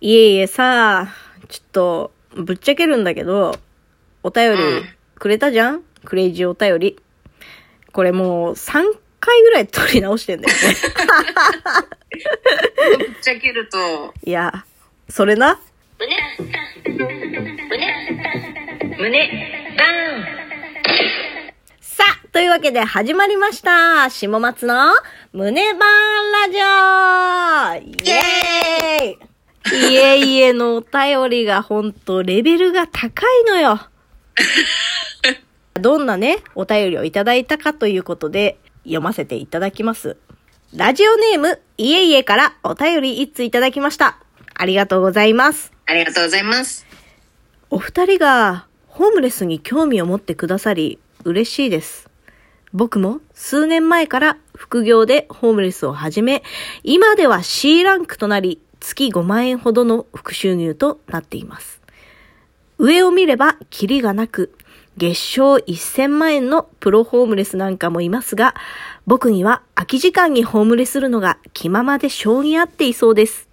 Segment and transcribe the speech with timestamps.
[0.00, 1.08] いえいえさ、
[1.48, 3.58] ちょっと、ぶっちゃけるんだけど、
[4.22, 4.84] お便りうん
[5.18, 7.00] くれたじゃん、クレイジーお便り。
[7.92, 8.84] これもう3
[9.18, 10.74] 回ぐらい取り直してんだよね。
[12.98, 14.64] ぶっちゃけると、 いや、
[15.08, 15.58] それな。
[18.98, 19.28] 胸、
[19.76, 20.24] ダウン
[21.80, 24.08] さあ、というわけで始まりました。
[24.10, 24.92] 下松の
[25.32, 29.27] 胸バーンラジオイエーイ
[29.72, 33.80] いえいえのお便りがほんとレベルが高いのよ。
[35.74, 40.16] どんなね、お便りをいただいたかということで読ませていただきます。
[40.74, 44.18] ラジオネーム、いえいえからお便り一通いただきました。
[44.54, 45.72] ありがとうございます。
[45.86, 46.86] ありがとうございます。
[47.70, 52.08] お二人がホームレスに興味を持ってくださり嬉しいです。
[52.72, 56.42] 僕も数年前から副業でホームレスを始め、
[56.82, 61.80] 今では C ランクとなり月5万円ほどの副収入となっています。
[62.78, 64.52] 上を見ればキリがなく、
[64.96, 68.54] 月賞1000万円のプロホームレスなんかもいますが、
[69.06, 73.48] 僕には空き時間にホームレスするのが気ままで性に合っていそうです。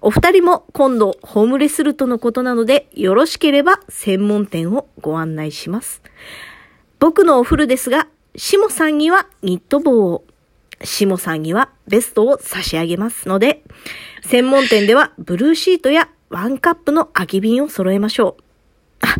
[0.00, 6.02] お二人も今度ホームレスるとのことなので、よろしければ専門店をご案内します。
[6.98, 10.24] 僕のお風呂ですが、しもさんにはニット帽を、
[10.82, 13.62] しもさんにはベストを差し上げますので、
[14.24, 19.06] 専門店ではブルーシートやワンカップの空き瓶を揃えましょう。
[19.06, 19.16] あ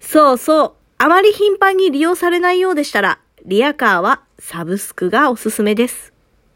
[0.00, 0.72] そうそう。
[0.98, 6.12] あまり頻繁に利用されないようでしたら、リアカーはサブスクがおすすめです。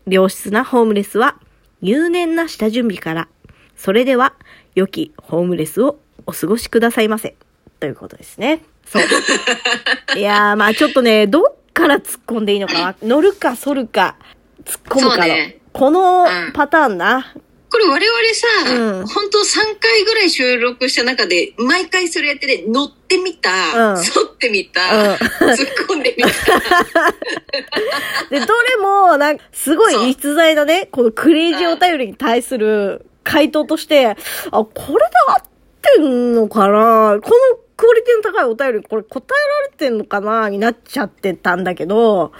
[0.07, 1.37] 良質なホームレスは
[1.83, 3.29] 入念な下準備から。
[3.77, 4.35] それでは、
[4.75, 7.35] 良きホームレスをお過ごしくださいませ。
[7.81, 8.63] ということですね。
[8.85, 9.03] そう。
[10.19, 14.17] いやー、まあちょっとね、どっから突っ込んでいいのかわ、乗るか反るか、
[14.65, 15.25] 突っ込むかの。
[15.25, 15.61] ね。
[15.73, 17.35] このうんパターンな。
[17.71, 18.05] これ我々
[18.35, 19.07] さ、うん。
[19.07, 23.51] 本当3回ぐらい収録した中で、毎回それやってね、乗ってみた、
[23.93, 23.97] うん。
[23.97, 25.13] 反ってみた、うん。
[25.13, 26.31] 突っ込んでみた。
[28.29, 34.17] で、どれも、なんか、すごい逸材なね、このクレイジーお便りに対する回答として、あ、
[34.51, 34.99] これで
[35.29, 35.43] 合っ
[35.81, 37.21] てんのかな。
[37.23, 42.33] このクオリティの高いお便り、これ答えられてんのかなになっちゃってたんだけど、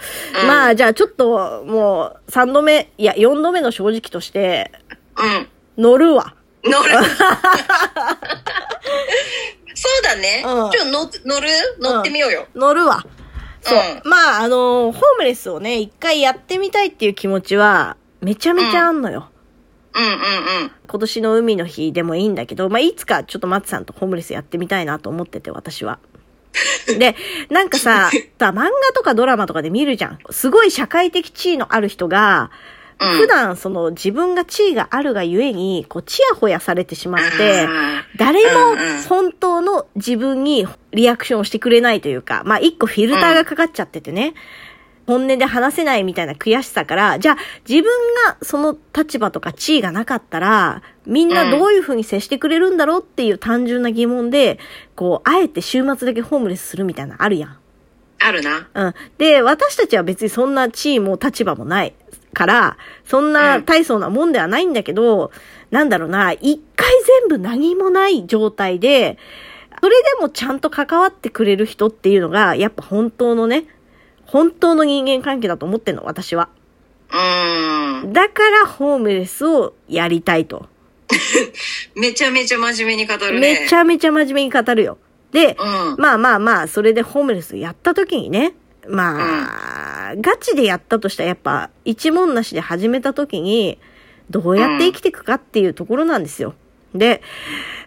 [0.43, 4.71] うんまあ、じゃあちょっと、もう、3度目、いや、4度目の正直として、
[5.17, 5.83] うん。
[5.83, 6.35] 乗るわ。
[6.63, 6.93] 乗る。
[9.73, 10.43] そうだね。
[10.45, 11.47] うんちょ、乗乗る？
[11.79, 12.45] 乗ってみようよ。
[12.53, 13.03] 乗るわ。
[13.61, 13.79] そう。
[14.05, 19.31] うまあ、あの、ホームレスをね、一回やってみたいっていう気持ちは、めちゃめちゃあんのよ。
[19.93, 20.11] うんうん
[20.63, 20.71] うん。
[20.87, 25.99] 今年の海の日でもいいんだけど、まあ、いつかちょっと松さんとホームレスやってみたいなと思ってて、私は。
[26.99, 27.15] で、
[27.49, 28.09] なんかさ、
[28.39, 30.19] さ、漫画とかドラマとかで見るじゃん。
[30.29, 32.81] すごい社会的地位のある人が、うん
[33.17, 44.35] 普段その自分が地位があるがゆえに、こう、ちやほやされてしまって、あ誰もうんうん本当の自分にリアクションをしてくれないというか、まあ一個フィルターがかかっちゃっててね、
[45.11, 47.91] 本音で話せないみたいな悔しさから、じゃあ自分
[48.27, 54.57] がその立場とか地位がなかったら、みんなどういう風に接してくれるんだろうっていう単純な疑問で、
[54.95, 57.49] こう、あえて週末だけホームレスするみたいなのあるやん。
[57.49, 57.53] ー
[58.19, 58.69] あるな。
[58.73, 58.93] うん。
[59.17, 61.93] で、私たちは別にそんな地位も立場もない
[62.33, 65.31] から、そんな大層なもんではないんだけど、
[65.71, 66.89] なんだろうな、一回
[67.19, 69.17] 全部何もない状態で、
[69.81, 73.65] それでもちゃんと関わってくれる人っていうのが、やっぱ本当のね、
[74.31, 76.47] 本当の人間関係だと思ってんの、私は。
[77.11, 78.13] うーん。
[78.13, 80.69] だから、ホームレスをやりたいと。
[81.95, 83.59] めちゃめちゃ真面目に語るね。
[83.63, 84.97] めちゃめちゃ真面目に語るよ。
[85.33, 85.95] で、うん。
[85.97, 88.53] まあまあまあ、それでホームレスやった時にね、
[88.87, 93.79] まあ、ガチでやったとしたらやっぱ一文なしで始めた時に、
[94.29, 96.53] どうやって生きていくかっていうところなんですよ。
[96.93, 97.21] で、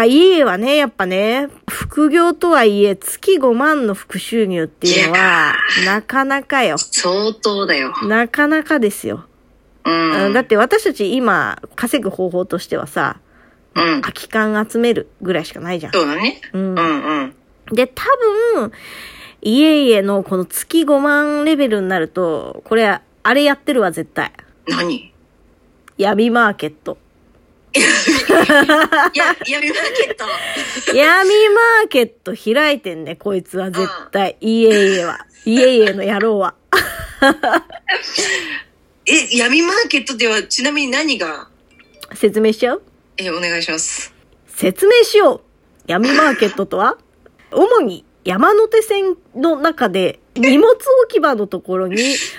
[0.07, 5.55] 家はね、やっぱね、副業とはいえ月5万の副収入っていうのは、
[5.85, 6.79] なかなかよ。
[6.79, 7.93] 相当だよ。
[8.05, 9.27] なかなかですよ。
[9.85, 10.33] うん。
[10.33, 13.21] だって私たち今稼ぐ方法としてはさ、
[13.75, 14.01] うん。
[14.03, 15.93] 空き缶集めるぐらいしかないじゃん。
[15.93, 16.41] そうだね。
[16.53, 17.37] うんうんうん。
[17.73, 18.05] で、多
[18.55, 18.73] 分、
[19.43, 24.33] 家々のこの月5万レベルになると、これ、あれやってるわ、絶対。
[24.67, 25.13] 何？
[25.99, 26.97] 闇マーケット。
[27.75, 30.25] いや、闇マーケット。
[30.95, 34.37] 闇マーケット開いてんね、こいつは絶対。
[34.41, 35.27] 家々は。
[35.45, 36.55] 家々の野郎は。
[39.07, 41.49] え、闇マーケットではちなみに何が
[42.15, 42.83] 説明しちゃう
[43.17, 44.15] え、お願いします。
[44.47, 45.41] 説明しよう。
[45.87, 46.97] 闇マーケットとは
[47.51, 51.97] 主に山手線の中で荷物置き場のところに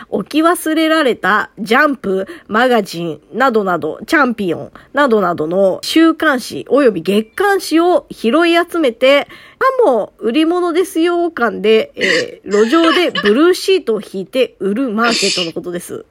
[0.09, 9.27] 置き忘れられたジャンプ、マガジンなどなど、チャンピオンなどなどの週刊誌及び月刊誌を拾い集めて、
[9.57, 16.05] かも売り物ですよ感で、えー路上でブルーシートを引いて売るマーケットのことです。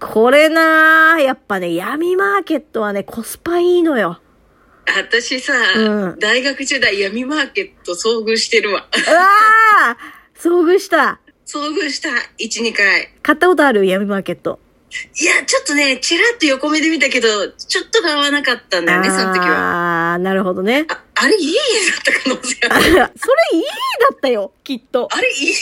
[0.00, 4.20] これなーやっぱね、闇マーケットはね、コスパいいのよ。
[4.96, 8.86] 私さ、うん大学時代闇マーケット遭遇してるわ。
[8.90, 11.20] うわー遭遇した。
[11.46, 13.10] 遭遇した、1、2回。
[13.22, 13.84] 買ったことある？
[13.86, 14.58] 闇マーケット。
[15.20, 20.14] いや、ちょっとね、ちらっと横目で見たけど、ちょっと買わなかったんだよね、その時は。
[20.14, 20.86] あー、なるほどね。
[20.88, 22.96] あ、あれ家々だった可能性あ それる。
[23.52, 23.62] いい
[24.00, 25.08] だったよ、きっと。
[25.12, 25.52] あれ家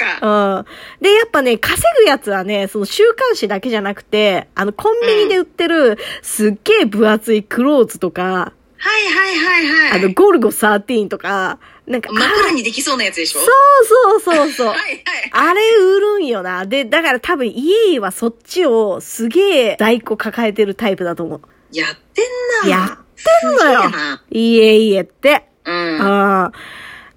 [0.00, 0.66] 々か。
[0.98, 1.02] うん。
[1.04, 10.00] で、やっぱね、稼ぐやつはね、その週刊誌だけじゃなくて、あの、コンビニで売ってる、すっげえ分厚いクローズとか、はいはいはいはい。
[10.00, 13.40] あの、ゴルゴ13とか、なんか、枕にできそうなやつでしょ？
[13.40, 14.66] そうそうそうそう。
[14.72, 15.02] はいはい。
[15.32, 16.64] あれ売るんよな。
[16.64, 21.40] で、だから多分家はそっちをすげえ在庫抱えてるタイプだと思う。
[21.72, 22.22] やって
[22.66, 22.76] んな。
[22.76, 22.98] やっ
[23.40, 23.90] てんのよ
[24.30, 25.46] 家家って。
[25.64, 26.00] うん。
[26.02, 26.52] ああ。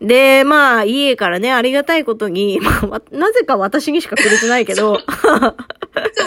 [0.01, 5.55] で、まあ、家からね、ありがたいことに、 まあわ、なぜか私にしかくれてないけど、 そう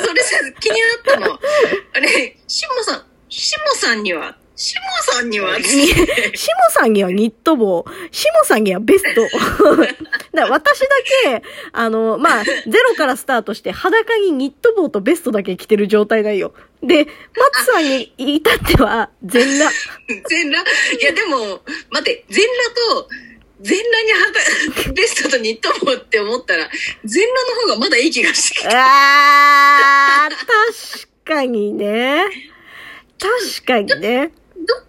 [0.06, 1.38] それさ、気になったの。
[1.94, 4.82] あれ、しもさん、しもさんには、しも
[5.12, 9.22] さんには、つってシモさんにはニット帽、シモさんにはベスト。
[10.34, 10.86] だ私だ
[11.22, 12.54] け、あの、まあ、ゼ
[12.88, 16.54] ロからスタートして裸にニット帽とベストだけ着てる状態だよ。
[16.82, 17.10] で、マ
[17.52, 19.72] ツさんに至っては全裸。
[20.28, 20.70] 全裸？
[21.00, 23.08] いや、でも、待って、全裸と、
[23.60, 24.12] 全裸に
[24.82, 26.68] 肌、 ベストとニット帽って思ったら、
[27.04, 28.70] 全裸の方がまだいい気がしてきた。
[28.74, 30.44] あー、確
[31.24, 32.24] かにね。
[33.20, 34.32] 確かにね。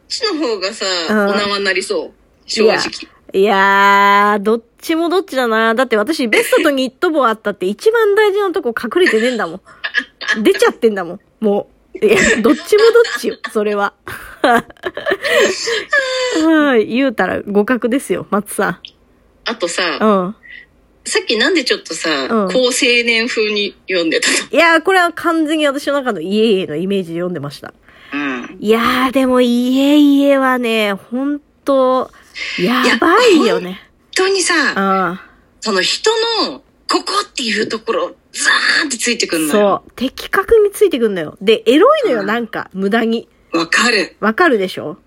[0.10, 2.12] ちの方がさ、うんお縄になりそう
[2.46, 2.90] 正直。
[3.32, 5.76] いやー、どっちもどっちだな。
[5.76, 9.62] だって私、ベストとニット帽あったって一番大事なとこ隠れてねえんだもん。
[10.44, 11.20] 出ちゃってんだもん。
[11.40, 12.06] もう。
[12.06, 13.94] いや、どっちもどっちよ、それは。
[14.42, 14.66] は
[16.78, 18.80] い、言うたら互角ですよ、松さ
[19.46, 20.00] あとさ、ん。
[20.00, 20.36] うん。
[21.06, 22.72] さっきなんでちょっとさ、うん高青
[23.06, 27.74] 年風に読んでたいやー、これは完全に私の中の家々のイメージで読んでました。
[28.14, 28.58] のうん。
[28.60, 32.12] いやー、でも家々はね、ほんと、
[32.60, 33.82] やばいよね。
[34.18, 35.22] 本当にさ、あ
[35.62, 36.10] その人
[36.48, 36.60] の、
[36.92, 39.84] ここっていうところ、ザーンってついてくあんのよ。
[39.86, 39.92] そう。
[39.96, 41.38] 的確についてくんのよ。
[41.42, 43.28] で、エロいのよ、うんなんか、無駄に。
[43.54, 44.16] わかる。
[44.20, 44.98] わかるでしょ？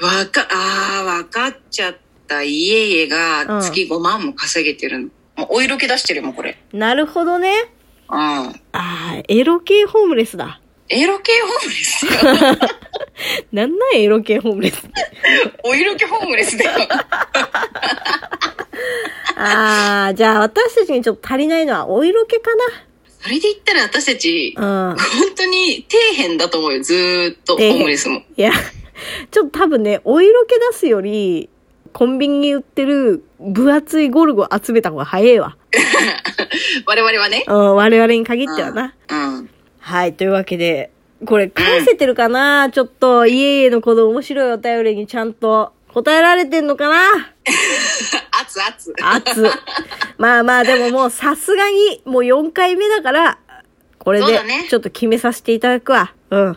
[0.00, 1.96] わか、あー、わかっちゃっ
[2.26, 2.42] た。
[2.42, 5.08] 家々うんが月5万も稼げてるの。
[5.36, 6.58] もうお色気出してるよ、もうこれ。
[6.72, 7.52] なるほどね。
[8.08, 8.16] うん。
[8.16, 10.59] ああ、エロ系ホームレスだ。
[10.92, 12.04] エロ系ホームレス
[13.52, 14.82] なんなんエロ系ホームレス？
[15.62, 16.70] お色気ホームレスだよ。
[19.36, 22.50] ああ、じゃあ私たちにちょっと足りないのはお色気か
[23.20, 24.90] それで言ったら私たち、な。
[24.90, 24.96] うん。
[24.96, 25.06] 本
[25.36, 28.22] 当に底辺だと思うよ、ずーっと、ホームレスも。
[28.36, 28.50] いや、
[29.30, 31.50] ちょっと多分ね、お色気出すより、
[31.92, 35.56] コンビニに売ってる分厚いゴルゴ集めた方が早いわ。
[36.86, 37.44] 我々はね。
[37.46, 38.94] うん、我々に限ってはな。
[39.10, 39.39] うん。
[39.90, 40.92] はい、というわけで、
[41.26, 46.94] これ返せてるかな、ちょっと、家々のこの面白いお便りにちゃんと答えられてんのかな？
[48.40, 48.94] 熱熱。
[49.02, 49.42] 熱。
[50.16, 53.40] まあまあ、でももうさすがに、もう4回目だから、
[53.98, 54.38] これで
[54.68, 56.14] ちょっと決めさせていただくわ。
[56.30, 56.46] うん。
[56.46, 56.56] うん。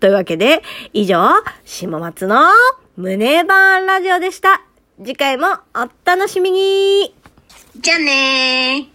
[0.00, 1.28] というわけで、以上、
[1.64, 2.40] 下松の
[2.96, 4.62] 胸バーンラジオでした。
[4.98, 7.14] 次回もお楽しみに
[7.76, 8.93] じゃあねー。